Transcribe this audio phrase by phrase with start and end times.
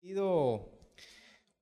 [0.00, 0.66] sido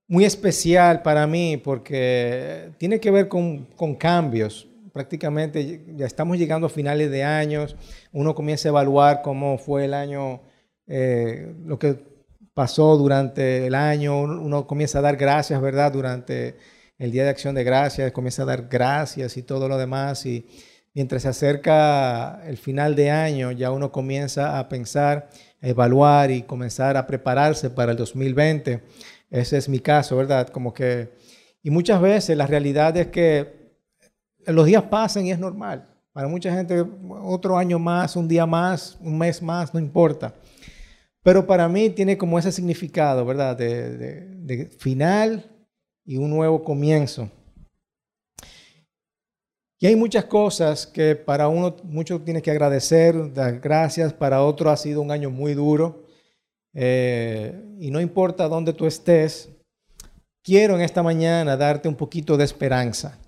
[0.06, 3.66] muy especial para mí porque tiene que ver con,
[3.98, 4.68] cambios.
[4.92, 7.74] Prácticamente ya estamos llegando a finales de años,
[8.12, 10.40] uno comienza a evaluar cómo fue el año,
[10.86, 11.98] eh, lo que
[12.54, 15.90] pasó durante el año, uno comienza a dar gracias, ¿verdad?
[15.92, 16.56] Durante
[16.96, 20.24] el Día de Acción de Gracias, comienza a dar gracias y todo lo demás.
[20.26, 20.46] Y
[20.94, 25.28] mientras se acerca el final de año, ya uno comienza a pensar
[25.60, 28.82] evaluar y comenzar a prepararse para el 2020.
[29.30, 30.48] Ese es mi caso, ¿verdad?
[30.48, 31.12] Como que,
[31.62, 33.74] y muchas veces la realidad es que
[34.46, 35.88] los días pasan y es normal.
[36.12, 36.84] Para mucha gente,
[37.22, 40.34] otro año más, un día más, un mes más, no importa.
[41.22, 43.56] Pero para mí tiene como ese significado, ¿verdad?
[43.56, 45.44] De, de final
[46.04, 47.30] y un nuevo comienzo.
[49.80, 54.70] Y hay muchas cosas que para uno, mucho tiene que agradecer, dar gracias, para otro
[54.70, 56.04] ha sido un año muy duro.
[56.74, 59.48] Eh, y no importa dónde tú estés,
[60.42, 63.18] quiero en esta mañana darte un poquito de esperanza,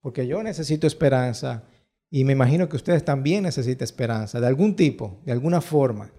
[0.00, 1.64] porque yo necesito esperanza
[2.10, 6.10] y me imagino que ustedes también necesitan esperanza, de algún tipo, de alguna forma.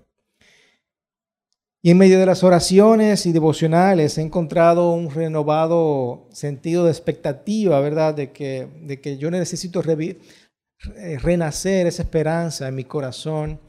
[1.83, 7.79] Y en medio de las oraciones y devocionales he encontrado un renovado sentido de expectativa,
[7.79, 8.13] ¿verdad?
[8.13, 13.59] De que, de que yo necesito eh, renacer esa esperanza en mi corazón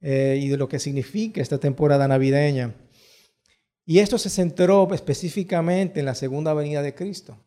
[0.00, 2.74] eh, y de lo que significa esta temporada navideña.
[3.86, 7.38] Y esto se centró específicamente en la segunda venida de Cristo.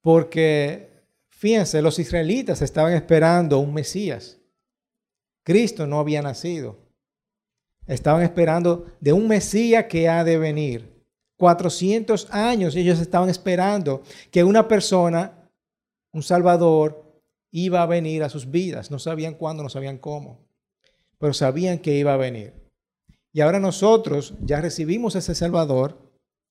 [0.00, 4.38] Porque, fíjense, los israelitas estaban esperando un Mesías.
[5.44, 6.87] Cristo no había nacido.
[7.88, 10.98] Estaban esperando de un Mesías que ha de venir.
[11.38, 15.50] 400 años ellos estaban esperando que una persona,
[16.12, 17.08] un Salvador,
[17.50, 18.90] iba a venir a sus vidas.
[18.90, 20.46] No sabían cuándo, no sabían cómo,
[21.18, 22.52] pero sabían que iba a venir.
[23.32, 25.96] Y ahora nosotros ya recibimos ese Salvador,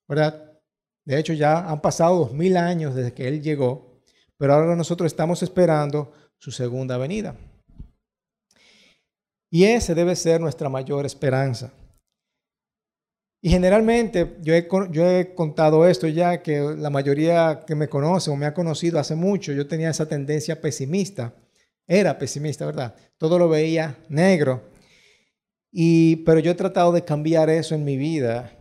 [0.07, 0.59] ¿verdad?
[1.05, 4.01] De hecho, ya han pasado dos mil años desde que Él llegó,
[4.37, 7.35] pero ahora nosotros estamos esperando su segunda venida.
[9.49, 11.71] Y ese debe ser nuestra mayor esperanza.
[13.41, 18.29] Y generalmente yo he, yo he, contado esto ya que la mayoría que me conoce
[18.29, 21.33] o me ha conocido hace mucho, yo tenía esa tendencia pesimista.
[21.87, 22.95] Era pesimista, ¿verdad?
[23.17, 24.63] Todo lo veía negro.
[25.71, 28.51] Y, pero yo he tratado de cambiar eso en mi vida.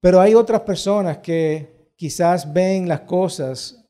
[0.00, 3.82] Pero hay otras personas que quizás ven las cosas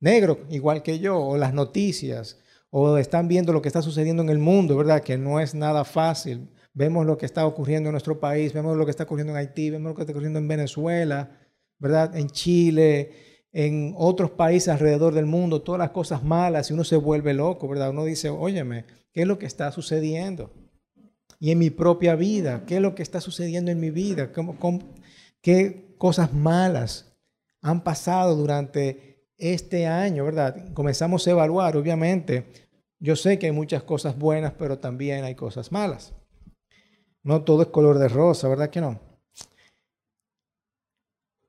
[0.00, 2.39] negro, igual que yo, o las noticias,
[2.70, 5.02] o están viendo lo que está sucediendo en el mundo, ¿verdad?
[5.02, 6.48] Que no es nada fácil.
[6.72, 9.70] Vemos lo que está ocurriendo en nuestro país, vemos lo que está ocurriendo en Haití,
[9.70, 11.36] vemos lo que está ocurriendo en Venezuela,
[11.78, 12.16] ¿verdad?
[12.16, 13.10] En Chile,
[13.52, 17.66] en otros países alrededor del mundo, todas las cosas malas y uno se vuelve loco,
[17.68, 17.90] ¿verdad?
[17.90, 20.52] Uno dice, óyeme, ¿qué es lo que está sucediendo?
[21.40, 24.30] Y en mi propia vida, ¿qué es lo que está sucediendo en mi vida?
[25.40, 27.16] qué cosas malas
[27.62, 30.72] han pasado durante este año, ¿verdad?
[30.74, 32.59] Comenzamos a evaluar, obviamente.
[33.00, 36.12] Yo sé que hay muchas cosas buenas, pero también hay cosas malas.
[37.22, 39.00] No todo es color de rosa, ¿verdad que no?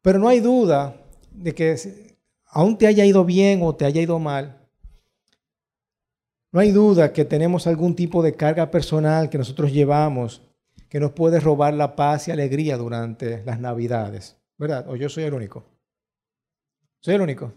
[0.01, 0.95] Pero no hay duda
[1.31, 4.61] de que aún te haya ido bien o te haya ido mal,
[6.53, 10.41] no hay duda que tenemos algún tipo de carga personal que nosotros llevamos
[10.89, 14.89] que nos puede robar la paz y alegría durante las navidades, ¿verdad?
[14.89, 15.63] O yo soy el único.
[16.99, 17.53] Soy el único.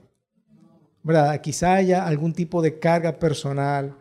[1.04, 1.41] ¿Verdad?
[1.41, 3.94] Quizá haya algún tipo de carga personal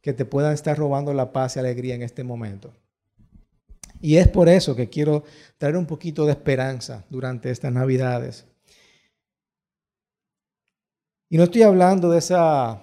[0.00, 2.72] que te pueda estar robando la paz y alegría en este momento.
[4.00, 5.22] Y es por eso que quiero
[5.58, 8.46] traer un poquito de esperanza durante estas Navidades.
[11.28, 12.80] Y no estoy hablando de esa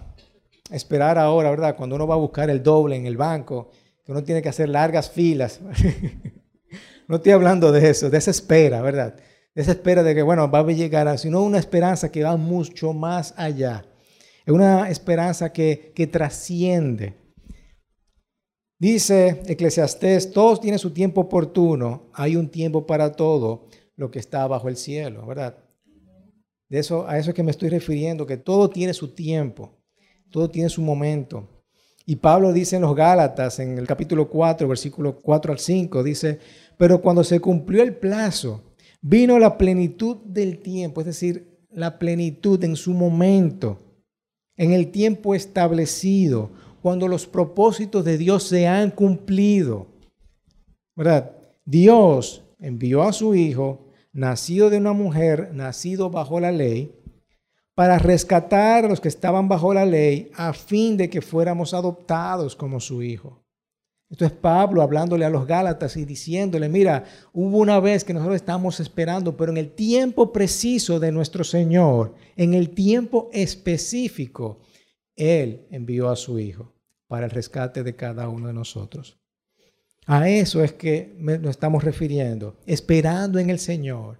[0.72, 1.76] esperar ahora, ¿verdad?
[1.76, 3.72] Cuando uno va a buscar el doble en el banco,
[4.06, 5.60] que uno tiene que hacer largas filas.
[7.08, 9.16] no estoy hablando de eso, de esa espera, ¿verdad?
[9.54, 13.34] Esa espera de que, bueno, va a llegar, sino una esperanza que va mucho más
[13.38, 13.86] allá.
[14.46, 17.16] Es una esperanza que, que trasciende.
[18.80, 24.48] Dice Eclesiastés, todos tienen su tiempo oportuno, hay un tiempo para todo lo que está
[24.48, 25.58] bajo el cielo, ¿verdad?
[26.68, 29.78] De eso, a eso es que me estoy refiriendo, que todo tiene su tiempo,
[30.32, 31.48] todo tiene su momento.
[32.08, 36.40] Y Pablo dice en los Gálatas, en el capítulo 4, versículo 4 al 5, dice,
[36.78, 38.71] pero cuando se cumplió el plazo,
[39.02, 43.80] Vino la plenitud del tiempo, es decir, la plenitud en su momento,
[44.56, 46.52] en el tiempo establecido,
[46.82, 49.88] cuando los propósitos de Dios se han cumplido.
[50.96, 51.32] ¿Verdad?
[51.66, 56.94] Dios envió a su Hijo, nacido de una mujer, nacido bajo la ley,
[57.74, 62.56] para rescatar a los que estaban bajo la ley, a fin de que fuéramos adoptados
[62.56, 63.41] como su Hijo.
[64.12, 68.36] Esto es Pablo hablándole a los Gálatas y diciéndole, mira, hubo una vez que nosotros
[68.36, 74.60] estábamos esperando, pero en el tiempo preciso de nuestro Señor, en el tiempo específico,
[75.16, 76.74] Él envió a su Hijo
[77.08, 79.18] para el rescate de cada uno de nosotros.
[80.08, 84.20] A eso es que nos estamos refiriendo, esperando en el Señor.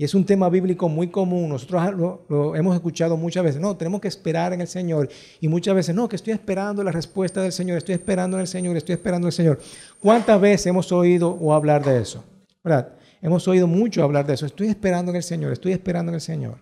[0.00, 1.50] Y es un tema bíblico muy común.
[1.50, 3.60] Nosotros lo, hemos escuchado muchas veces.
[3.60, 5.10] No, tenemos que esperar en el Señor.
[5.42, 8.46] Y muchas veces, no, que estoy esperando la respuesta del Señor, estoy esperando en el
[8.46, 9.60] Señor, estoy esperando en el Señor.
[10.00, 12.24] ¿Cuántas veces hemos oído o hablar de eso?
[12.64, 12.94] ¿Verdad?
[13.20, 14.46] Hemos oído mucho hablar de eso.
[14.46, 16.56] Estoy esperando en el Señor, estoy esperando en el Señor.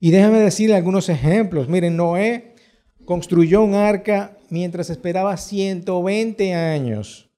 [0.00, 1.68] Y déjame decirle algunos ejemplos.
[1.68, 2.54] Miren, Noé
[3.04, 7.28] construyó un arca mientras esperaba 120 años.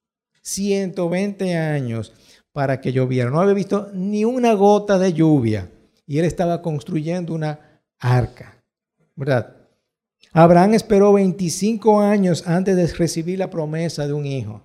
[0.43, 2.12] 120 años
[2.52, 3.30] para que lloviera.
[3.30, 5.70] No había visto ni una gota de lluvia
[6.06, 8.62] y él estaba construyendo una arca,
[9.14, 9.56] ¿verdad?
[10.32, 14.62] Abraham esperó 25 años antes de recibir la promesa de un hijo.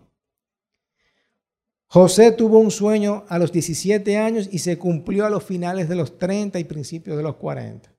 [1.87, 5.95] José tuvo un sueño a los 17 años y se cumplió a los finales de
[5.95, 7.93] los 30 y principios de los 40.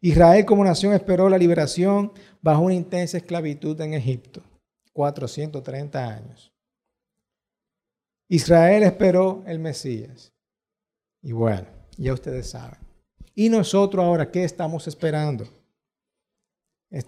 [0.00, 4.42] Israel como nación esperó la liberación bajo una intensa esclavitud en Egipto,
[4.92, 6.51] 430 años.
[8.28, 10.32] Israel esperó el Mesías.
[11.22, 11.66] Y bueno,
[11.96, 12.78] ya ustedes saben.
[13.34, 15.46] ¿Y nosotros ahora qué estamos esperando?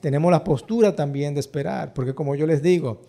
[0.00, 3.02] tenemos la postura también de esperar, porque como yo les digo,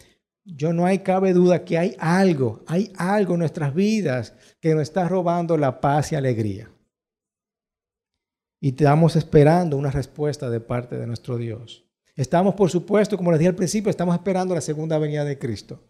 [0.43, 4.83] yo no hay cabe duda que hay algo, hay algo en nuestras vidas que nos
[4.83, 6.69] está robando la paz y alegría.
[8.59, 11.85] Y estamos esperando una respuesta de parte de nuestro Dios.
[12.15, 15.83] Estamos, por supuesto, como les dije al principio, estamos esperando la segunda venida de Cristo.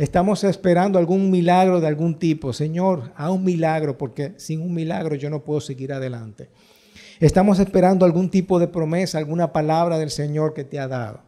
[0.00, 2.54] Estamos esperando algún milagro de algún tipo.
[2.54, 6.48] Señor, haz un milagro porque sin un milagro yo no puedo seguir adelante.
[7.20, 11.20] Estamos esperando algún tipo de promesa, alguna palabra del Señor que te ha dado.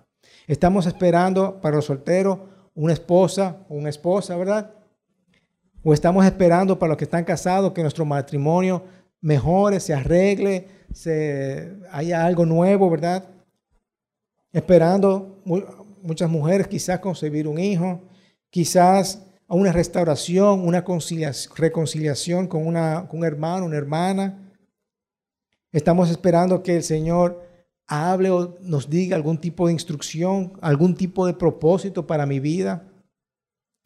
[0.46, 2.38] Estamos esperando para los solteros
[2.74, 4.70] una esposa o una esposa, ¿verdad?
[5.84, 8.84] O estamos esperando para los que están casados que nuestro matrimonio
[9.20, 13.22] mejore, se arregle, se, haya algo nuevo, ¿verdad?
[14.50, 15.42] Esperando
[16.00, 18.00] muchas mujeres quizás concebir un hijo,
[18.52, 20.84] quizás a una restauración, una
[21.56, 24.52] reconciliación con, una, con un hermano, una hermana.
[25.72, 27.42] Estamos esperando que el Señor
[27.86, 32.86] hable o nos diga algún tipo de instrucción, algún tipo de propósito para mi vida.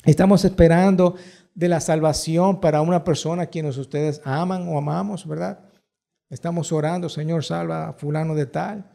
[0.05, 1.15] Estamos esperando
[1.55, 5.61] de la salvación para una persona a quienes ustedes aman o amamos, ¿verdad?
[6.29, 8.91] Estamos orando, Señor, salva a fulano de tal.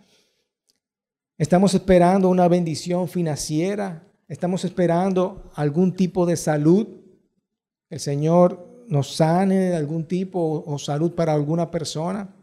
[1.37, 6.87] Estamos esperando una bendición financiera Estamos esperando algún tipo de salud.
[7.89, 12.33] El Señor nos sane de algún tipo o salud para alguna persona.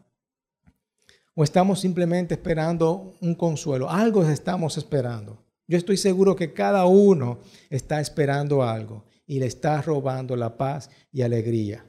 [1.34, 3.88] O estamos simplemente esperando un consuelo.
[3.88, 5.42] Algo estamos esperando.
[5.66, 7.38] Yo estoy seguro que cada uno
[7.70, 11.86] está esperando algo y le está robando la paz y alegría.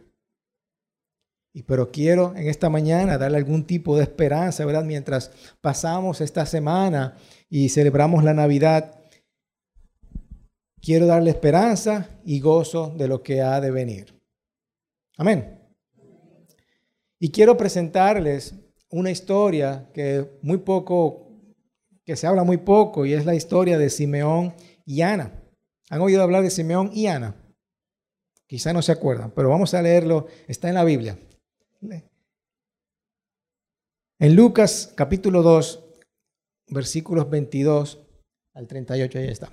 [1.52, 4.86] Y pero quiero en esta mañana darle algún tipo de esperanza, ¿verdad?
[4.86, 5.30] Mientras
[5.60, 7.18] pasamos esta semana
[7.50, 8.99] y celebramos la Navidad,
[10.81, 14.14] quiero darle esperanza y gozo de lo que ha de venir.
[15.18, 15.60] Amén.
[17.20, 18.56] Y quiero presentarles
[18.90, 21.28] una historia que muy poco,
[22.06, 24.56] que se habla muy poco, y es la historia de Simeón
[24.86, 25.44] y Ana.
[25.90, 27.36] ¿Han oído hablar de Simeón y Ana?
[28.48, 31.19] Quizá no se acuerdan, pero vamos a leerlo, está en la Biblia.
[34.21, 35.83] En Lucas capítulo 2,
[36.69, 38.00] versículos 22
[38.54, 39.52] al 38, ahí está.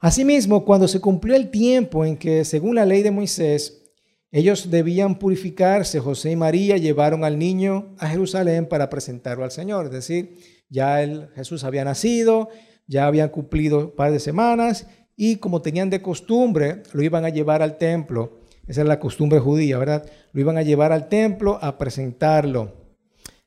[0.00, 3.84] Asimismo, cuando se cumplió el tiempo en que, según la ley de Moisés,
[4.30, 9.86] ellos debían purificarse, José y María llevaron al niño a Jerusalén para presentarlo al Señor.
[9.86, 12.48] Es decir, ya el, Jesús había nacido,
[12.86, 17.28] ya habían cumplido un par de semanas y como tenían de costumbre, lo iban a
[17.28, 18.40] llevar al templo.
[18.66, 20.04] Esa es la costumbre judía, ¿verdad?
[20.32, 22.72] Lo iban a llevar al templo a presentarlo.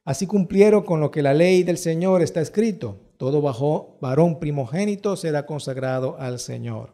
[0.05, 5.15] Así cumplieron con lo que la ley del Señor está escrito todo bajo varón primogénito
[5.15, 6.93] será consagrado al Señor.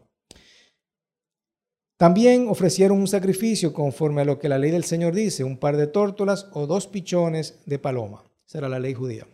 [1.98, 5.78] También ofrecieron un sacrificio conforme a lo que la ley del Señor dice, un par
[5.78, 8.24] de tórtolas o dos pichones de paloma.
[8.48, 9.28] Esa era la ley judía.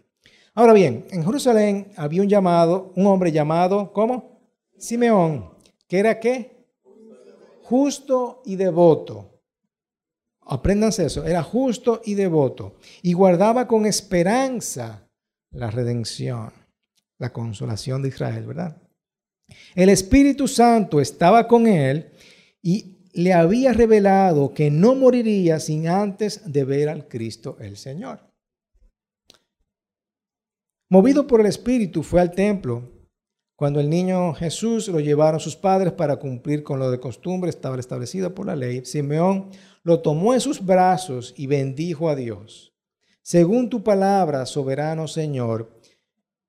[0.54, 4.40] Ahora bien, en Jerusalén había un llamado, un hombre llamado, ¿cómo?
[4.78, 5.52] Simeón,
[5.88, 6.68] que era qué?
[7.64, 9.42] Justo y devoto.
[10.42, 15.08] Apréndanse eso, era justo y devoto y guardaba con esperanza
[15.52, 16.59] la redención
[17.20, 18.82] la consolación de Israel, ¿verdad?
[19.76, 22.12] El Espíritu Santo estaba con él
[22.62, 28.22] y le había revelado que no moriría sin antes de ver al Cristo el Señor.
[30.90, 32.90] Movido por el Espíritu fue al templo.
[33.56, 37.78] Cuando el niño Jesús lo llevaron sus padres para cumplir con lo de costumbre estaba
[37.78, 39.52] establecido por la ley, Simeón
[39.84, 42.74] lo tomó en sus brazos y bendijo a Dios.
[43.22, 45.79] Según tu palabra, soberano Señor,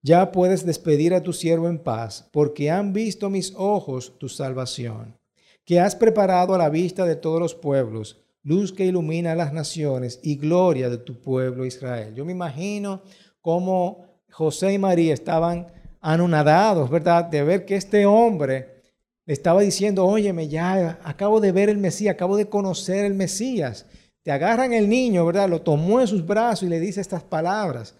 [0.02, 5.19] ya puedes despedir a tu siervo en paz, porque han visto mis ojos tu salvación,
[5.64, 9.52] que has preparado a la vista de todos los pueblos, luz que ilumina a las
[9.52, 12.14] naciones y gloria de tu pueblo Israel.
[12.14, 13.02] Yo me imagino
[13.40, 15.66] cómo José y María estaban
[16.00, 17.26] anonadados, ¿verdad?
[17.26, 18.80] De ver que este hombre
[19.26, 23.87] le estaba diciendo, óyeme, ya acabo de ver el Mesías, acabo de conocer el Mesías.
[24.23, 25.49] Te agarran el niño, ¿verdad?
[25.49, 27.95] Lo tomó en sus brazos y le dice estas palabras.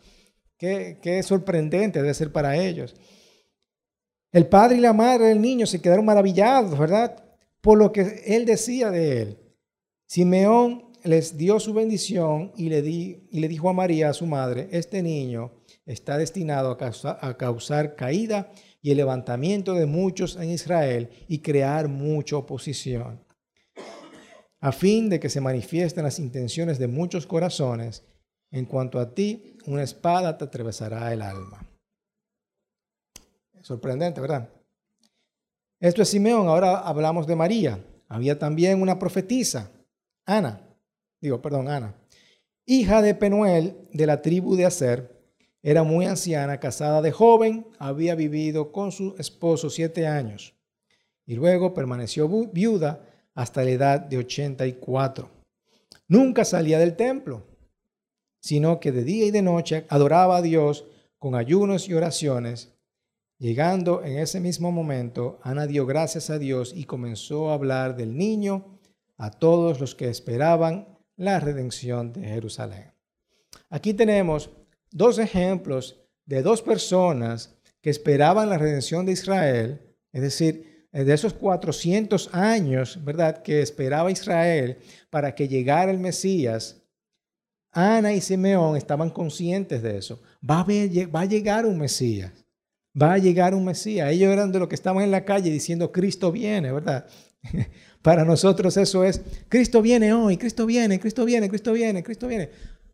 [0.61, 2.95] Qué, qué sorprendente debe ser para ellos.
[4.31, 7.25] El padre y la madre del niño se quedaron maravillados, ¿verdad?
[7.61, 9.39] Por lo que él decía de él.
[10.07, 14.27] Simeón les dio su bendición y le, di, y le dijo a María, a su
[14.27, 15.53] madre, este niño
[15.87, 18.51] está destinado a causar, caída
[18.83, 23.25] y el levantamiento de muchos en Israel y crear mucha oposición,
[24.61, 28.05] a fin de que se manifiesten las intenciones de muchos corazones.
[28.53, 31.67] En cuanto a ti, una espada te atravesará el alma.
[33.63, 34.49] Sorprendente, ¿verdad?
[35.79, 37.85] Esto es Simeón, ahora hablamos de María.
[38.09, 39.71] Había también una profetisa,
[40.27, 40.61] Ana,
[41.21, 41.95] digo, perdón, Ana,
[42.67, 45.21] hija de Penuel de la tribu de Aser
[45.63, 50.55] era muy anciana, casada de joven, había vivido con su esposo siete años
[51.27, 55.31] y luego permaneció viuda hasta la edad de 84.
[56.09, 57.47] Nunca salía del templo,
[58.41, 60.87] sino que de día y de noche adoraba a Dios
[61.19, 62.73] con ayunos y oraciones.
[63.39, 68.17] Llegando en ese mismo momento, Ana dio gracias a Dios y comenzó a hablar del
[68.17, 68.79] niño
[69.17, 72.93] a todos los que esperaban la redención de Jerusalén.
[73.69, 74.51] Aquí tenemos
[74.91, 79.81] dos ejemplos de dos personas que esperaban la redención de Israel,
[80.13, 84.79] es decir, de esos 400 años, ¿verdad?, que esperaba Israel
[85.09, 86.80] para que llegara el Mesías,
[87.73, 90.21] Ana y Simeón estaban conscientes de eso.
[90.49, 92.33] Va a, llegar un Mesías,
[93.01, 94.11] va a llegar un Mesías.
[94.11, 97.07] Ellos eran de los que estaban en la calle diciendo, Cristo viene, ¿verdad?
[98.03, 102.51] Para nosotros eso es, Cristo viene hoy, Cristo viene, Cristo viene, Cristo viene, Cristo viene.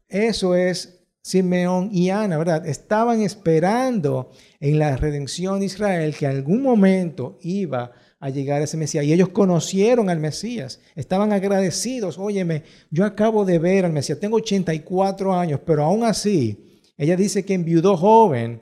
[0.09, 2.67] Eso es Simeón y Ana, ¿verdad?
[2.67, 4.31] Estaban esperando
[4.61, 7.93] en la redención de Israel que algún momento iba
[8.27, 9.05] a llegar ese Mesías.
[9.05, 12.19] Y ellos conocieron al Mesías, estaban agradecidos.
[12.19, 17.45] Óyeme, yo acabo de ver al Mesías, tengo 84 años, pero aún así, ella dice
[17.45, 18.61] que enviudó joven.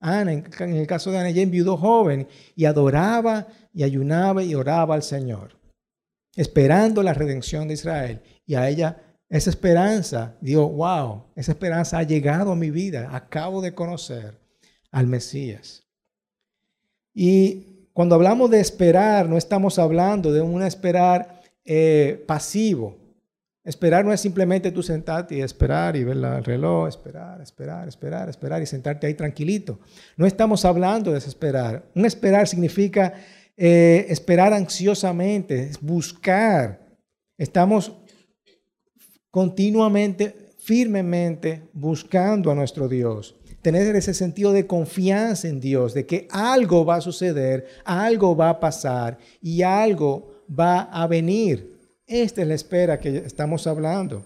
[0.00, 4.94] Ana, en el caso de Ana, ella enviudó joven y adoraba y ayunaba y oraba
[4.94, 5.58] al Señor,
[6.34, 8.20] esperando la redención de Israel.
[8.44, 13.16] Y a ella esa esperanza, digo, wow, esa esperanza ha llegado a mi vida.
[13.16, 14.38] Acabo de conocer
[14.90, 15.86] al Mesías.
[17.14, 22.94] Y cuando hablamos de esperar, no estamos hablando de un esperar eh, pasivo.
[23.64, 28.28] Esperar no es simplemente tú sentarte y esperar y ver el reloj, esperar, esperar, esperar,
[28.28, 29.80] esperar y sentarte ahí tranquilito.
[30.18, 31.86] No estamos hablando de esperar.
[31.94, 33.14] Un esperar significa
[33.56, 36.98] eh, esperar ansiosamente, buscar.
[37.38, 37.94] Estamos
[39.30, 43.36] continuamente, firmemente buscando a nuestro Dios.
[43.66, 48.50] Tener ese sentido de confianza en Dios, de que algo va a suceder, algo va
[48.50, 51.76] a pasar y algo va a venir.
[52.06, 54.24] Esta es la espera que estamos hablando.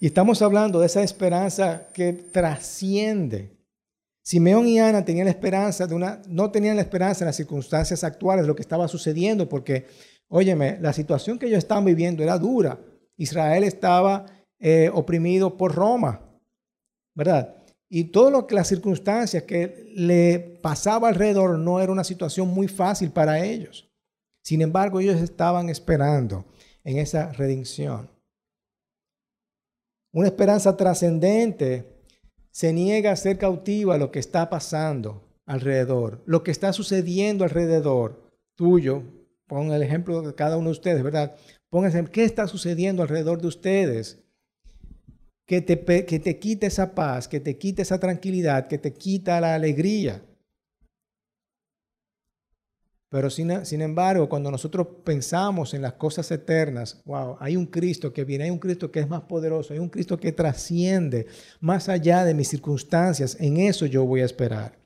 [0.00, 3.52] Y estamos hablando de esa esperanza que trasciende.
[4.20, 8.02] Simeón y Ana tenían la esperanza de una, no tenían la esperanza en las circunstancias
[8.02, 9.86] actuales, de lo que estaba sucediendo, porque
[10.26, 12.80] Óyeme, la situación que ellos estaban viviendo era dura.
[13.16, 14.26] Israel estaba
[14.58, 16.26] eh, oprimido por Roma,
[17.14, 17.56] ¿verdad?
[17.88, 23.44] Y que las circunstancias que le pasaba alrededor no era una situación muy fácil para
[23.44, 23.90] ellos.
[24.44, 26.46] Sin embargo, ellos estaban esperando
[26.84, 28.10] en esa redención.
[30.12, 31.86] Una esperanza trascendente
[32.50, 37.44] se niega a ser cautiva a lo que está pasando alrededor, lo que está sucediendo
[37.44, 39.02] alrededor tuyo,
[39.50, 41.34] Pongan el ejemplo de cada uno de ustedes, ¿verdad?
[41.70, 44.22] Pónganse, ¿qué está sucediendo alrededor de ustedes?
[45.50, 49.40] Que te, que te quite esa paz, que te quite esa tranquilidad, que te quita
[49.40, 50.22] la alegría.
[53.08, 58.12] Pero sin, sin, embargo, cuando nosotros pensamos en las cosas eternas, wow, hay un Cristo
[58.12, 61.26] que viene, hay un Cristo que es más poderoso, hay un Cristo que trasciende
[61.58, 63.36] más allá de mis circunstancias.
[63.40, 64.78] En eso yo voy a esperar.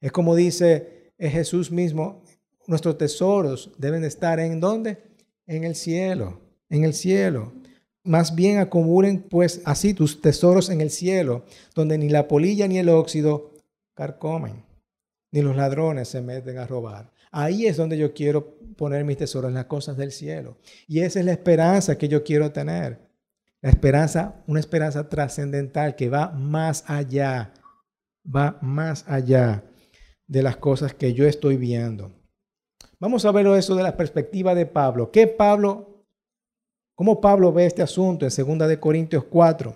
[0.00, 2.22] Es como dice Jesús mismo
[2.66, 5.02] nuestros tesoros deben estar en dónde?
[5.46, 6.40] En el cielo,
[6.70, 7.59] en el cielo.
[8.04, 12.78] Más bien acumulen pues así tus tesoros en el cielo, donde ni la polilla ni
[12.78, 13.52] el óxido
[13.94, 14.64] carcomen,
[15.32, 17.12] ni los ladrones se meten a robar.
[17.30, 20.56] Ahí es donde yo quiero poner mis tesoros, en las cosas del cielo.
[20.88, 23.10] Y esa es la esperanza que yo quiero tener.
[23.60, 27.52] La esperanza, una esperanza trascendental que va más allá,
[28.24, 29.64] va más allá
[30.26, 32.12] de las cosas que yo estoy viendo.
[32.98, 35.10] Vamos a verlo eso de la perspectiva de Pablo.
[35.10, 35.89] ¿Qué Pablo,
[37.00, 39.74] cómo Pablo ve este asunto en 2 de Corintios 4?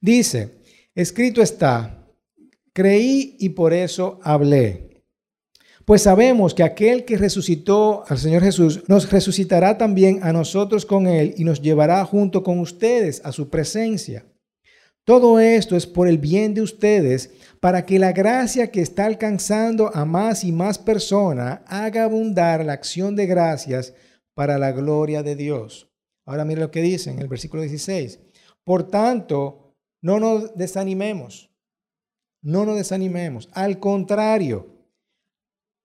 [0.00, 0.62] Dice,
[0.94, 2.08] escrito está,
[2.72, 5.04] creí y por eso hablé.
[5.84, 11.06] Pues sabemos que aquel que resucitó al Señor Jesús nos resucitará también a nosotros con
[11.06, 14.24] Él y nos llevará junto con ustedes a su presencia.
[15.04, 17.30] Todo esto es por el bien de ustedes,
[17.60, 22.72] para que la gracia que está alcanzando a más y más personas haga abundar la
[22.72, 23.92] acción de gracias
[24.32, 25.89] para la gloria de Dios.
[26.26, 28.20] Ahora mire lo que dice en el versículo 16.
[28.64, 31.50] Por tanto, no nos desanimemos,
[32.42, 33.48] no nos desanimemos.
[33.52, 34.80] Al contrario,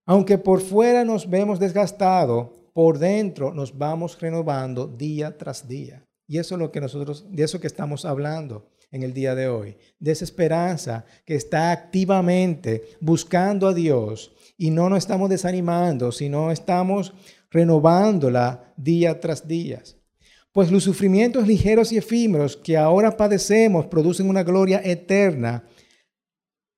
[0.06, 6.06] aunque por fuera nos vemos desgastados, por dentro nos vamos renovando día tras día.
[6.28, 9.48] Y eso es lo que nosotros, de eso que estamos hablando en el día de
[9.48, 16.12] hoy, de esa esperanza que está activamente buscando a Dios y no nos estamos desanimando,
[16.12, 17.14] sino estamos
[17.50, 19.84] renovándola día tras día.
[20.56, 25.66] Pues los sufrimientos ligeros y efímeros que ahora padecemos producen una gloria eterna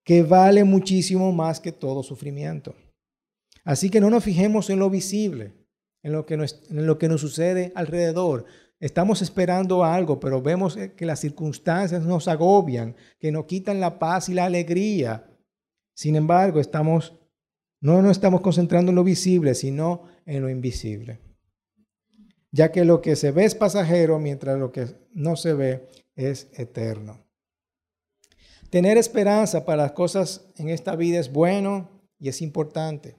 [0.03, 2.73] que vale muchísimo más que todo sufrimiento.
[3.63, 5.53] Así que no nos fijemos en lo visible,
[6.01, 8.45] en lo que nos, en lo que nos sucede alrededor.
[8.79, 14.27] Estamos esperando algo, pero vemos que las circunstancias nos agobian, que nos quitan la paz
[14.27, 15.29] y la alegría.
[15.93, 17.13] Sin embargo, estamos,
[17.79, 21.26] no nos estamos concentrando en lo visible, sino en lo invisible.
[22.57, 25.85] Ya que lo que se ve es pasajero, mientras lo que no se ve
[26.15, 27.23] es eterno.
[28.71, 31.87] Tener esperanza para las cosas en esta vida es bueno
[32.17, 33.15] y es importante.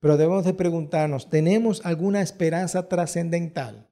[0.00, 3.88] Pero debemos de preguntarnos, ¿tenemos alguna esperanza trascendental?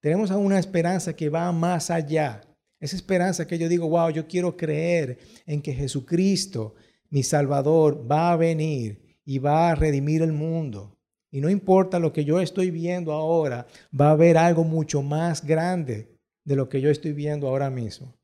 [0.00, 2.40] ¿Tenemos alguna esperanza que va más allá?
[2.80, 6.74] Esa esperanza que yo digo, wow, yo quiero creer en que Jesucristo,
[7.08, 10.95] mi Salvador, va a venir y va a redimir el mundo.
[11.30, 13.66] Y no importa lo que yo estoy viendo ahora,
[13.98, 18.14] va a haber algo mucho más grande de lo que yo estoy viendo ahora mismo.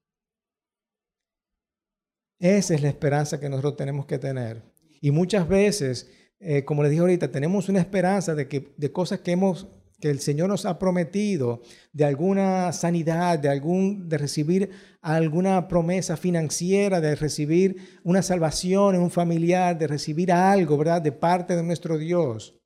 [2.38, 4.62] Esa es la esperanza que nosotros tenemos que tener.
[5.00, 6.08] Y muchas veces
[6.44, 9.68] eh, como les dije ahorita, tenemos una esperanza de, que, de cosas que, hemos,
[10.00, 11.62] que el Señor nos ha prometido,
[11.92, 19.02] de alguna sanidad, de, algún, de recibir alguna promesa financiera, de recibir una salvación en
[19.02, 22.58] un familiar, de recibir algo, ¿verdad?, de parte de nuestro Dios.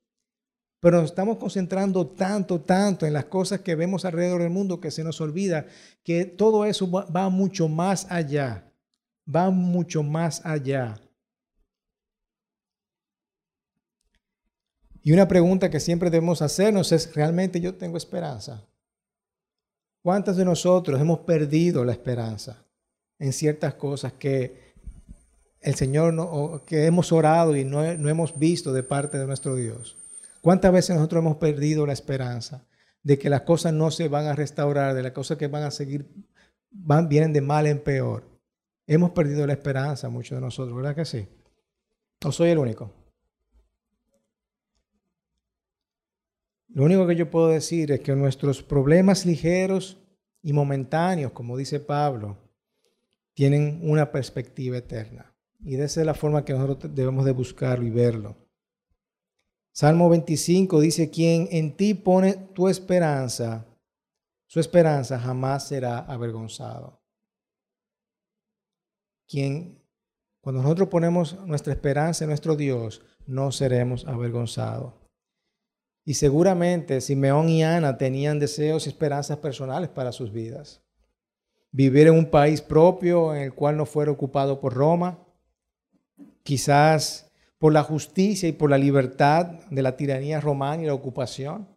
[0.79, 4.91] Pero nos estamos concentrando tanto, tanto en las cosas que vemos alrededor del mundo que
[4.91, 5.65] se nos olvida
[6.03, 8.71] que todo eso va mucho más allá,
[9.27, 10.99] va mucho más allá.
[15.01, 18.63] Y una pregunta que siempre debemos hacernos es, ¿realmente yo tengo esperanza?
[20.03, 22.65] ¿Cuántos de nosotros hemos perdido la esperanza
[23.17, 24.73] en ciertas cosas que
[25.61, 29.95] el Señor, que hemos orado y no, no hemos visto de parte de nuestro Dios?
[30.41, 32.65] ¿Cuántas veces nosotros hemos perdido la esperanza
[33.03, 35.71] de que las cosas no se van a restaurar, de las cosas que van a
[35.71, 36.07] seguir,
[36.71, 38.29] van, vienen de mal en peor?
[38.85, 41.27] Hemos perdido la esperanza, muchos de nosotros, ¿verdad que sí?
[42.25, 42.93] ¿O soy el único?
[46.69, 49.97] Lo único que yo puedo decir es que nuestros problemas ligeros
[50.41, 52.37] y momentáneos, como dice Pablo,
[53.33, 55.35] tienen una perspectiva eterna.
[55.59, 58.46] Y de esa es la forma que nosotros debemos de buscarlo y verlo.
[59.79, 63.67] Salmo 25 dice, quien en ti pone tu esperanza,
[64.47, 66.99] su esperanza jamás será avergonzado.
[69.27, 69.79] Quien,
[70.41, 74.95] cuando nosotros ponemos nuestra esperanza en nuestro Dios, no seremos avergonzados.
[76.03, 80.81] Y seguramente Simeón y Ana tenían deseos y esperanzas personales para sus vidas.
[81.71, 85.23] Vivir en un país propio en el cual no fuera ocupado por Roma,
[86.41, 87.26] quizás
[87.57, 91.67] por la justicia y por la libertad de la tiranía romana y la ocupación.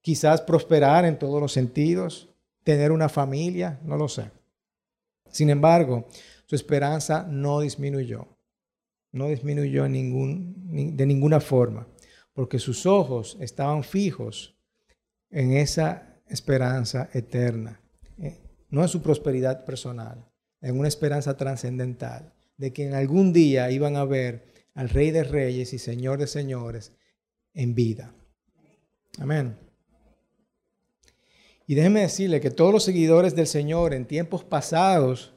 [0.00, 2.28] Quizás prosperar en todos los sentidos,
[2.64, 4.30] tener una familia, no lo sé.
[5.30, 6.06] Sin embargo,
[6.46, 8.26] su esperanza no disminuyó,
[9.12, 11.86] no disminuyó ningún, de ninguna forma
[12.34, 14.54] porque sus ojos estaban fijos
[15.30, 17.80] en esa esperanza eterna,
[18.18, 20.24] eh, no en su prosperidad personal,
[20.60, 25.24] en una esperanza trascendental, de que en algún día iban a ver al Rey de
[25.24, 26.92] Reyes y Señor de Señores
[27.54, 28.14] en vida.
[29.18, 29.56] Amén.
[31.66, 35.34] Y déjeme decirle que todos los seguidores del Señor en tiempos pasados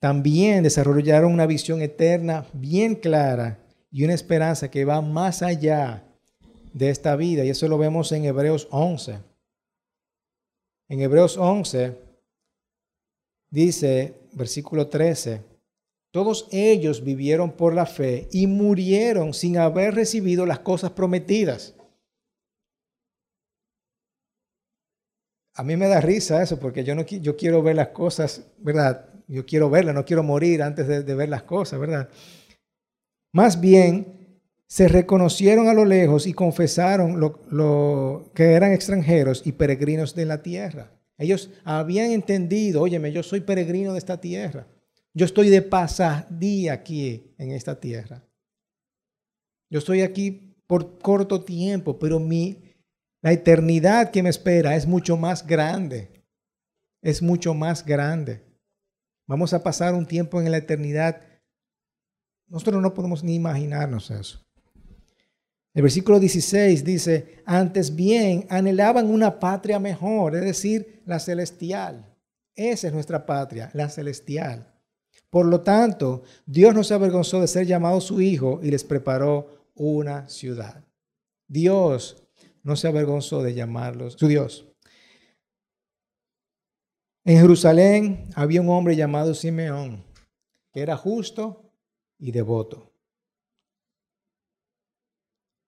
[0.00, 3.58] también desarrollaron una visión eterna bien clara
[3.90, 6.04] y una esperanza que va más allá
[6.72, 7.44] de esta vida.
[7.44, 9.18] Y eso lo vemos en Hebreos 11.
[10.88, 11.96] En Hebreos 11
[13.50, 15.42] dice, versículo 13,
[16.10, 21.74] todos ellos vivieron por la fe y murieron sin haber recibido las cosas prometidas.
[25.54, 29.06] A mí me da risa eso porque yo, no, yo quiero ver las cosas, ¿verdad?
[29.26, 32.08] Yo quiero verlas, no quiero morir antes de, ver las cosas, ¿verdad?
[33.32, 40.14] Más bien, se reconocieron a lo lejos y confesaron lo, que eran extranjeros y peregrinos
[40.14, 40.92] de la tierra.
[41.18, 44.66] Ellos habían entendido, óyeme, yo soy peregrino de esta tierra.
[45.18, 48.24] Yo estoy de pasadía aquí en esta tierra.
[49.68, 52.62] Yo estoy aquí por corto tiempo, pero mi,
[53.20, 56.24] la eternidad que me espera es mucho más grande.
[57.02, 58.44] Es mucho más grande.
[59.26, 61.20] Vamos a pasar un tiempo en la eternidad.
[62.46, 64.46] Nosotros no podemos ni imaginarnos eso.
[65.74, 72.06] El versículo 16 dice, antes bien anhelaban una patria mejor, es decir, la celestial.
[72.54, 74.77] Esa es nuestra patria, la celestial.
[75.30, 79.68] Por lo tanto, Dios no se avergonzó de ser llamado su hijo y les preparó
[79.74, 80.84] una ciudad.
[81.46, 82.22] Dios
[82.62, 84.66] no se avergonzó de llamarlos su Dios.
[87.24, 90.04] En Jerusalén había un hombre llamado Simeón,
[90.72, 91.72] que era justo
[92.18, 92.92] y devoto.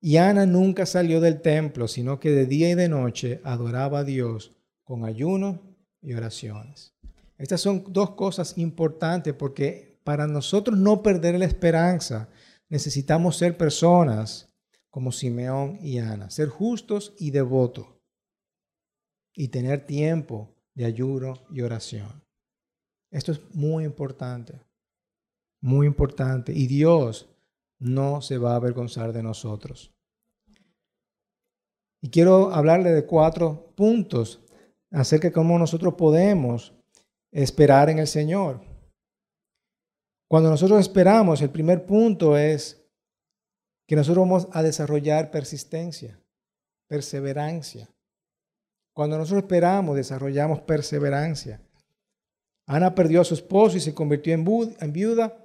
[0.01, 4.05] Y Ana nunca salió del templo, sino que de día y de noche adoraba a
[4.05, 6.94] Dios con ayuno y oraciones.
[7.40, 12.29] Estas son dos cosas importantes porque para nosotros no perder la esperanza,
[12.68, 14.55] necesitamos ser personas
[14.90, 17.87] como Simeón y Ana, ser justos y devotos
[19.33, 22.22] y tener tiempo de ayuno y oración.
[23.11, 24.61] Esto es muy importante,
[25.62, 26.53] muy importante.
[26.53, 27.31] Y Dios
[27.79, 29.94] no se va a avergonzar de nosotros.
[32.03, 34.42] Y quiero hablarle de cuatro puntos
[34.90, 36.74] acerca de cómo nosotros podemos
[37.33, 38.61] esperar en el Señor.
[40.29, 42.81] Cuando nosotros esperamos, el primer punto es
[43.87, 46.21] que nosotros vamos a desarrollar persistencia,
[46.87, 47.88] perseverancia.
[48.93, 51.61] Cuando nosotros esperamos, desarrollamos perseverancia.
[52.66, 55.45] Ana perdió a su esposo y se convirtió en viuda.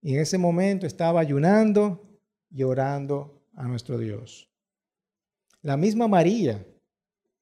[0.00, 2.00] Y en ese momento estaba ayunando
[2.50, 4.48] y orando a nuestro Dios.
[5.60, 6.64] La misma María,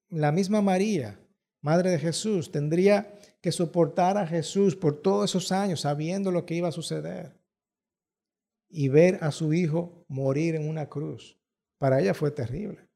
[0.09, 1.19] la misma María,
[1.63, 6.55] Madre de Jesús, tendría que soportar a Jesús por todos esos años sabiendo lo que
[6.55, 7.39] iba a suceder
[8.69, 11.39] y ver a su hijo morir en una cruz.
[11.79, 12.89] Para ella fue terrible.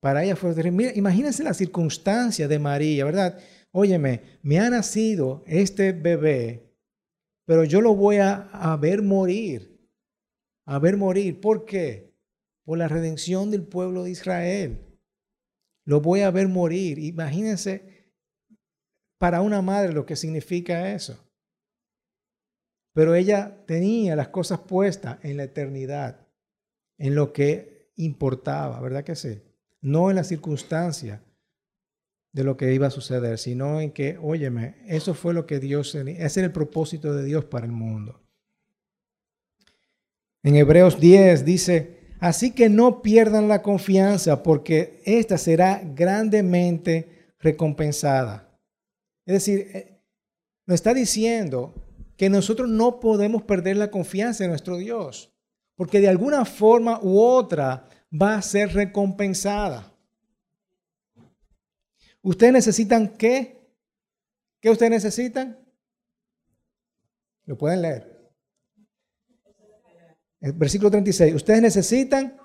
[0.00, 0.76] Para ella fue terrible.
[0.76, 3.38] Mira, imagínense la circunstancia de María, ¿verdad?
[3.70, 6.74] Óyeme, me ha nacido este bebé,
[7.46, 9.88] pero yo lo voy a, a ver morir.
[10.66, 11.40] A ver morir.
[11.40, 12.12] ¿Por qué?
[12.64, 14.91] Por la redención del pueblo de Israel.
[15.84, 16.98] Lo voy a ver morir.
[16.98, 18.10] Imagínense
[19.18, 21.18] para una madre lo que significa eso.
[22.92, 26.26] Pero ella tenía las cosas puestas en la eternidad,
[26.98, 29.42] en lo que importaba, ¿verdad que sí?
[29.80, 31.22] No en la circunstancia
[32.32, 35.94] de lo que iba a suceder, sino en que, óyeme, eso fue lo que Dios,
[35.94, 38.22] ese era el propósito de Dios para el mundo.
[40.42, 48.48] En Hebreos 10 dice, así que no pierdan la confianza porque ésta será grandemente recompensada.
[49.26, 50.00] Es decir, eh,
[50.64, 51.74] nos está diciendo
[52.16, 55.32] que nosotros no podemos perder la confianza en nuestro Dios,
[55.74, 59.92] porque de alguna forma u otra va a ser recompensada.
[62.22, 63.60] ¿Ustedes necesitan qué?
[64.60, 65.58] ¿Qué ustedes necesitan?
[67.46, 68.11] Lo pueden leer.
[70.42, 71.34] El versículo 36.
[71.34, 72.36] Ustedes necesitan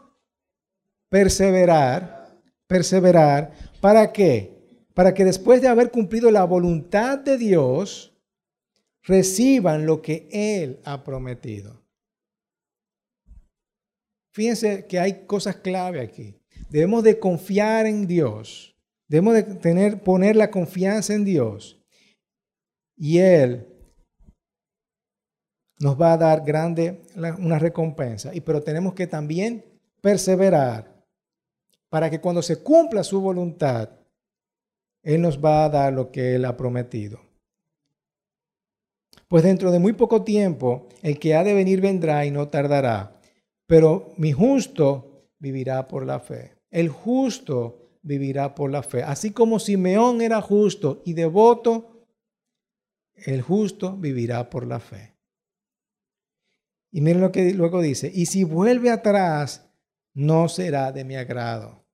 [1.09, 4.85] perseverar, perseverar, ¿para qué?
[4.93, 8.15] Para que después de haber cumplido la voluntad de Dios,
[9.01, 11.83] reciban lo que Él ha prometido.
[14.31, 16.39] Fíjense que hay cosas clave aquí.
[16.69, 18.75] Debemos de confiar en Dios.
[19.07, 21.83] Debemos de tener, poner la confianza en Dios.
[22.95, 23.76] Y Él
[25.79, 27.03] nos va a dar grande
[27.39, 28.33] una recompensa.
[28.33, 29.65] Y pero tenemos que también
[30.01, 31.05] perseverar
[31.89, 33.89] para que cuando se cumpla su voluntad,
[35.03, 37.19] Él nos va a dar lo que Él ha prometido.
[39.27, 43.19] Pues dentro de muy poco tiempo el que ha de venir vendrá y no tardará.
[43.65, 46.55] Pero mi justo vivirá por la fe.
[46.71, 49.03] El justo vivirá por la fe.
[49.03, 52.05] Así como Simeón era justo y devoto,
[53.15, 55.16] el justo vivirá por la fe.
[56.91, 59.69] Y miren lo que luego dice, y si vuelve atrás,
[60.13, 61.85] no será de mi agrado.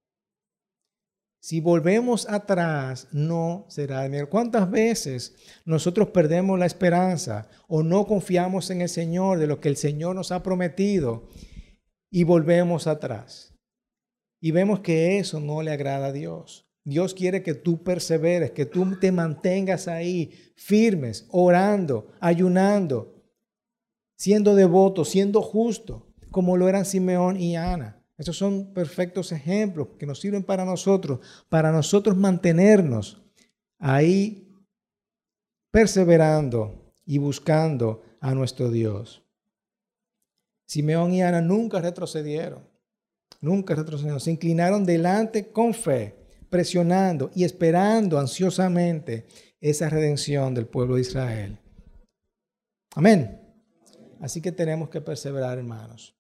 [1.42, 4.30] Si volvemos atrás, no será de mi agrado.
[4.30, 9.68] ¿Cuántas veces nosotros perdemos la esperanza o no confiamos en el Señor, de lo que
[9.68, 11.28] el Señor nos ha prometido,
[12.10, 13.54] y volvemos atrás?
[14.40, 16.70] Y vemos que eso no le agrada a Dios.
[16.86, 23.13] Dios quiere que tú perseveres, que tú te mantengas ahí firmes, orando, ayunando,
[24.24, 28.02] siendo devoto, siendo justo, como lo eran Simeón y Ana.
[28.18, 33.22] Esos son perfectos ejemplos que nos sirven para nosotros, para nosotros mantenernos
[33.80, 34.48] ahí
[35.72, 39.26] perseverando y buscando a nuestro Dios.
[40.68, 42.66] Simeón y Ana nunca retrocedieron,
[43.42, 46.16] nunca retrocedieron, se inclinaron delante con fe,
[46.50, 49.28] presionando y esperando ansiosamente
[49.60, 51.60] esa redención del pueblo de Israel.
[52.96, 53.43] Amén.
[54.24, 56.16] Así que tenemos que perseverar, hermanos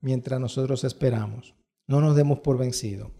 [0.00, 1.54] mientras nosotros esperamos.
[1.86, 3.10] No nos demos por vencido.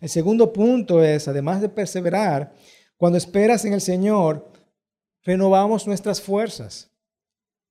[0.00, 2.54] El segundo punto es, además de perseverar,
[2.96, 4.52] cuando esperas en el Señor,
[5.22, 6.90] renovamos nuestras fuerzas.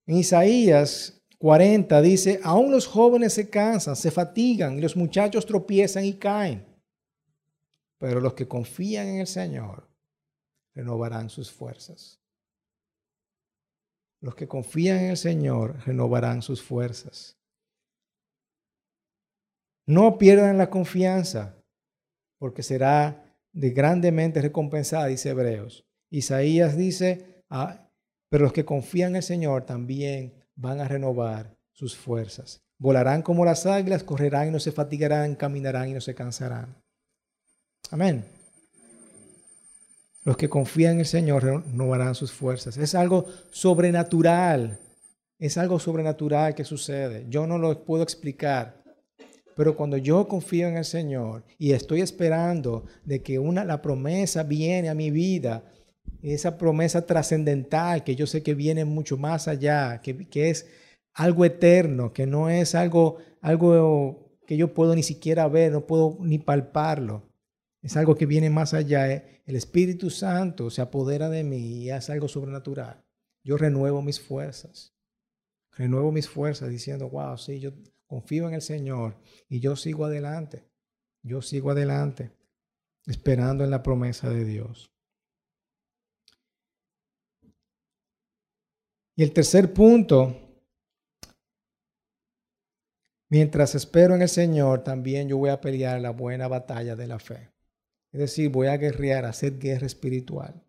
[0.06, 6.06] En Isaías 40 dice, aún los jóvenes se cansan, se fatigan y los muchachos tropiezan
[6.06, 6.66] y caen.
[7.98, 9.88] Pero los que confían en el Señor
[10.74, 12.20] renovarán sus fuerzas.
[14.24, 17.38] Los que confían en el Señor renovarán sus fuerzas.
[19.86, 21.62] No pierdan la confianza,
[22.40, 25.86] porque será de grandemente recompensada, dice Hebreos.
[26.10, 27.90] Isaías dice, ah,
[28.30, 32.64] pero los que confían en el Señor también van a renovar sus fuerzas.
[32.80, 36.82] Volarán como las águilas, correrán y no se fatigarán, caminarán y no se cansarán.
[37.92, 38.24] Amén.
[40.24, 42.78] Los que confían en el Señor renovarán sus fuerzas.
[42.78, 44.80] Es algo sobrenatural.
[45.38, 47.26] Es algo sobrenatural que sucede.
[47.30, 48.82] Yo no lo puedo explicar.
[49.56, 54.44] Pero cuando yo confío en el Señor y estoy esperando de que una, la promesa
[54.44, 55.64] viene a mi vida,
[56.22, 60.68] esa promesa trascendental que yo sé que viene mucho más allá, que, que, es
[61.14, 66.18] algo eterno, que no es algo, algo que yo puedo ni siquiera ver, no puedo
[66.22, 67.33] ni palparlo.
[67.84, 69.12] Es algo que viene más allá.
[69.12, 73.06] Eh, el Espíritu Santo se apodera de mí y es algo sobrenatural.
[73.44, 74.96] Yo renuevo mis fuerzas.
[75.74, 77.72] Renuevo mis fuerzas diciendo, wow, sí, yo
[78.08, 79.18] confío en el Señor
[79.50, 80.64] y yo sigo adelante.
[81.24, 82.32] Yo sigo adelante,
[83.06, 84.92] esperando en la promesa de Dios.
[89.16, 90.36] Y el tercer punto,
[93.30, 97.20] mientras espero en el Señor, también yo voy a pelear la buena batalla de la
[97.20, 97.53] fe.
[98.14, 100.64] Es decir, voy a guerrear, a hacer guerra espiritual.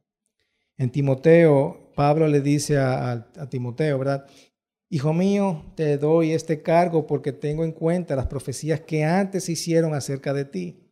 [0.79, 4.27] En Timoteo, Pablo le dice a, Timoteo, ¿verdad?
[4.89, 9.53] Hijo mío, te doy este cargo porque tengo en cuenta las profecías que antes se
[9.53, 10.91] hicieron acerca de ti.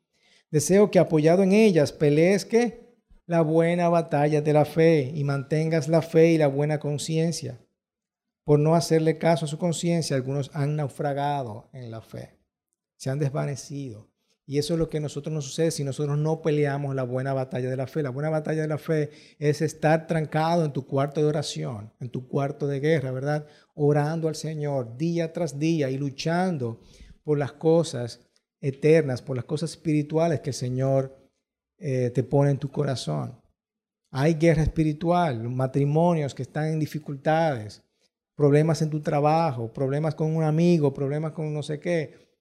[0.50, 2.82] Deseo que apoyado en ellas pelees que
[3.24, 7.58] la buena batalla de la fe y mantengas la fe y la buena conciencia.
[8.44, 12.38] Por no hacerle caso a su conciencia, algunos han naufragado en la fe,
[12.96, 14.11] se han desvanecido.
[14.52, 17.70] Y eso es lo que nosotros nos sucede si nosotros no peleamos la buena batalla
[17.70, 18.02] de la fe.
[18.02, 22.10] La buena batalla de la fe es estar trancado en tu cuarto de oración, en
[22.10, 23.46] tu cuarto de guerra, ¿verdad?
[23.74, 26.82] Orando al Señor día tras día y luchando
[27.24, 28.28] por las cosas
[28.60, 31.16] eternas, por las cosas espirituales que el Señor
[31.78, 33.40] eh, te pone en tu corazón.
[34.10, 37.82] Hay guerra espiritual, matrimonios que están en dificultades,
[38.36, 42.31] problemas en tu trabajo, problemas con un amigo, problemas con no sé qué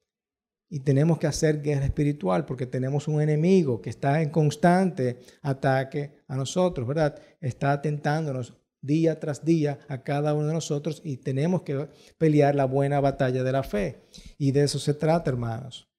[0.74, 6.24] y tenemos que hacer guerra espiritual porque tenemos un enemigo que está en constante ataque
[6.30, 7.22] a nosotros, ¿verdad?
[7.42, 12.64] Está atentándonos día tras día a cada uno de nosotros y tenemos que pelear la
[12.64, 14.08] buena batalla de la fe.
[14.38, 15.90] Y de eso se trata, hermanos.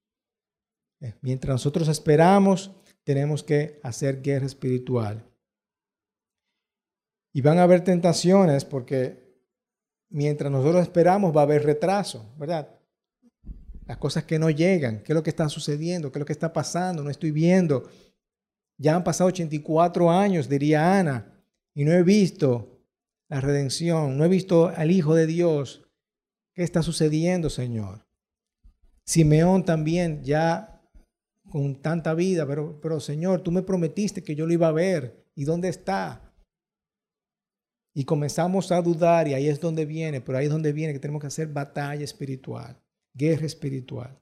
[1.02, 5.22] Eh, mientras nosotros esperamos, tenemos que hacer guerra espiritual.
[7.34, 9.36] Y van a haber tentaciones porque
[10.08, 12.81] mientras nosotros esperamos va a haber retraso, ¿verdad?
[13.86, 16.32] Las cosas que no llegan, qué es lo que está sucediendo, qué es lo que
[16.32, 17.88] está pasando, no estoy viendo.
[18.78, 22.80] Ya han pasado 84 años, diría Ana, y no he visto
[23.28, 25.88] la redención, no he visto al Hijo de Dios.
[26.54, 28.06] ¿Qué está sucediendo, Señor?
[29.04, 30.80] Simeón también, ya
[31.50, 35.26] con tanta vida, pero, pero Señor, tú me prometiste que yo lo iba a ver.
[35.34, 36.34] ¿Y dónde está?
[37.94, 40.98] Y comenzamos a dudar y ahí es donde viene, pero ahí es donde viene que
[40.98, 42.81] tenemos que hacer batalla espiritual
[43.14, 44.18] guerra espiritual.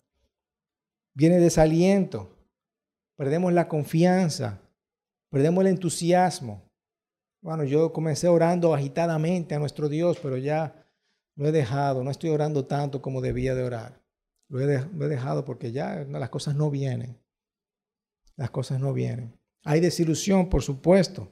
[1.14, 2.37] Viene desaliento,
[3.16, 4.61] perdemos la confianza,
[5.31, 6.62] perdemos el entusiasmo.
[7.42, 10.87] Bueno, yo comencé orando agitadamente a nuestro Dios, pero ya
[11.37, 14.00] lo he dejado, no estoy orando tanto como debía de orar.
[14.50, 17.16] Lo he, dejado porque ya las cosas no vienen.
[18.37, 19.38] Las cosas no vienen.
[19.64, 21.31] Hay desilusión, por supuesto.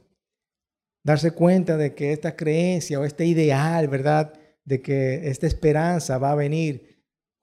[1.04, 4.32] Darse cuenta de que esta creencia o este ideal, ¿verdad?
[4.64, 6.87] De que esta esperanza va a venir.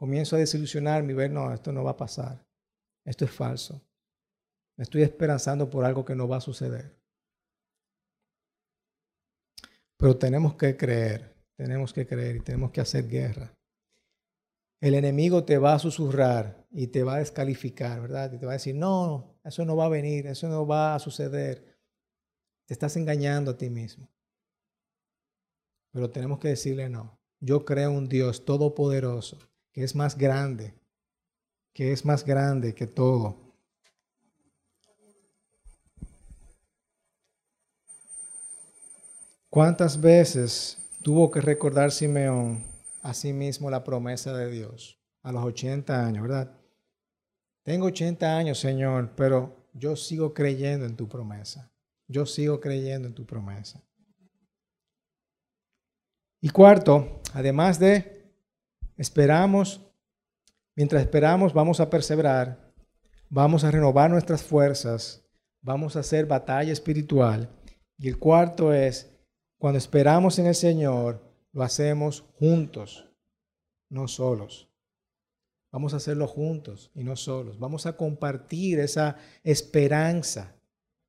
[0.05, 2.45] Comienzo a desilusionarme y ver, no, esto no va a pasar.
[3.03, 3.81] Esto es falso.
[4.77, 6.95] Me estoy esperanzando por algo que no va a suceder.
[9.97, 13.51] Pero tenemos que creer, tenemos que creer y tenemos que hacer guerra.
[14.79, 18.31] El enemigo te va a susurrar y te va a descalificar, ¿verdad?
[18.31, 20.99] Y te va a decir, no, eso no va a venir, eso no va a
[20.99, 21.79] suceder.
[22.67, 24.07] Te estás engañando a ti mismo.
[25.91, 27.19] Pero tenemos que decirle no.
[27.39, 29.39] Yo creo un Dios todopoderoso,
[29.75, 30.73] que es más grande,
[31.71, 33.45] que es más grande que todo
[39.55, 42.65] ¿Cuántas veces tuvo que recordar Simeón
[43.01, 46.59] a sí mismo la promesa de Dios a los 80 años, verdad?
[47.63, 51.71] Tengo 80 años, Señor, pero yo sigo creyendo en tu promesa.
[52.05, 53.81] Yo sigo creyendo en tu promesa.
[56.41, 58.24] Y cuarto, además de
[58.97, 59.81] esperamos,
[60.75, 62.73] mientras esperamos vamos a perseverar,
[63.29, 65.23] vamos a renovar nuestras fuerzas,
[65.61, 67.49] vamos a hacer batalla espiritual.
[67.97, 69.11] Y el cuarto es
[69.57, 73.09] cuando esperamos en el Señor, lo hacemos juntos,
[73.89, 74.69] no solos.
[75.71, 77.59] Vamos a hacerlo juntos y no solos.
[77.59, 80.55] Vamos a compartir esa esperanza.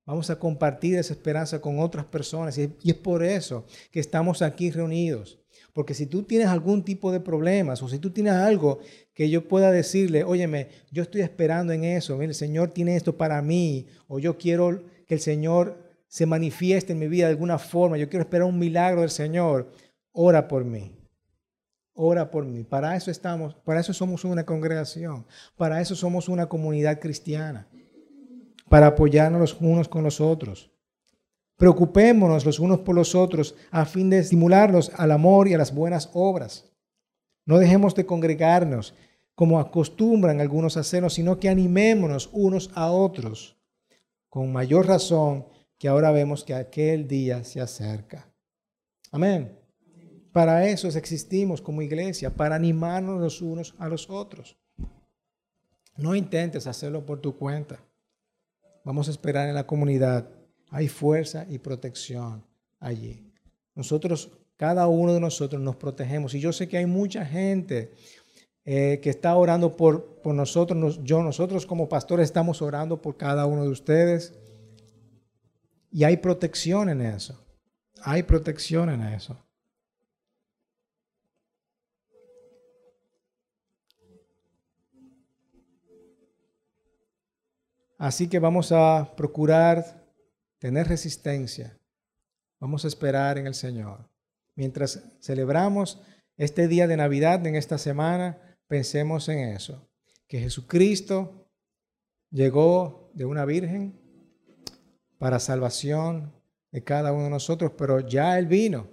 [0.05, 2.59] Vamos a compartir esa esperanza con otras personas.
[2.59, 5.39] Y es por eso que estamos aquí reunidos.
[5.73, 8.81] Porque si tú tienes algún tipo de problemas o si tú tienes algo
[9.13, 13.43] que yo pueda decirle, óyeme, yo estoy esperando en eso, el Señor tiene esto para
[13.43, 15.77] mí, o yo quiero que el Señor
[16.09, 19.71] se manifieste en mi vida de alguna forma, yo quiero esperar un milagro del Señor,
[20.13, 20.93] ora por mí.
[21.99, 22.63] Ora por mí.
[22.63, 27.69] Para eso estamos, para eso somos una congregación, para eso somos una comunidad cristiana,
[28.69, 30.71] para apoyarnos los unos con los otros.
[31.57, 35.75] Preocupémonos los unos por los otros a fin de estimularnos al amor y a las
[35.75, 36.71] buenas obras.
[37.47, 38.95] No dejemos de congregarnos
[39.35, 43.57] como acostumbran algunos hacernos, sino que animémonos unos a otros.
[44.29, 45.47] Con mayor razón,
[45.79, 48.33] que ahora vemos que aquel día se acerca.
[49.13, 49.59] Amén.
[50.33, 54.59] Para eso existimos como iglesia, para animarnos los unos a los otros.
[55.97, 57.79] No intentes hacerlo por tu cuenta.
[58.85, 60.29] Vamos a esperar en la comunidad.
[60.71, 62.45] Hay fuerza y protección
[62.81, 63.33] allí.
[63.75, 66.35] Nosotros, cada uno de nosotros nos protegemos.
[66.35, 67.93] Y yo sé que hay mucha gente
[68.65, 71.01] eh, que está orando por, por nosotros.
[71.05, 74.35] yo, nosotros como pastores estamos orando por cada uno de ustedes.
[75.91, 77.39] Y hay protección en eso.
[78.03, 79.39] Hay protección en eso.
[87.99, 90.06] Así que vamos a procurar
[90.67, 91.79] tener resistencia.
[92.59, 94.11] Vamos a esperar en el Señor.
[94.57, 96.03] Mientras celebramos
[96.37, 99.89] este día de Navidad en esta semana, pensemos en eso.
[100.27, 101.49] Que Jesucristo
[102.33, 103.97] llegó de una virgen,
[105.19, 106.35] para salvación
[106.73, 108.89] de cada uno de nosotros, pero ya Él vino,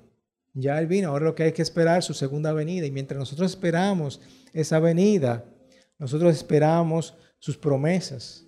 [0.54, 1.10] ya Él vino.
[1.10, 2.86] Ahora lo que hay que esperar es su segunda venida.
[2.86, 4.22] Y mientras nosotros esperamos
[4.54, 5.44] esa venida,
[5.98, 8.46] nosotros esperamos sus promesas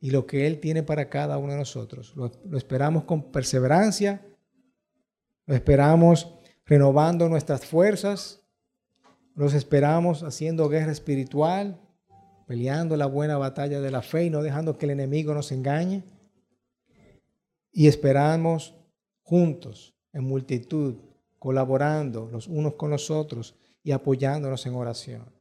[0.00, 2.14] y lo que Él tiene para cada uno de nosotros.
[2.16, 4.24] Lo, esperamos con perseverancia,
[5.46, 6.34] lo esperamos
[6.64, 8.40] renovando nuestras fuerzas,
[9.34, 11.80] los esperamos haciendo guerra espiritual,
[12.46, 16.02] peleando la buena batalla de la fe y no dejando que el enemigo nos engañe
[17.72, 18.74] y esperamos
[19.22, 20.96] juntos, en multitud,
[21.38, 25.37] colaborando los unos con los otros y apoyándonos en oración.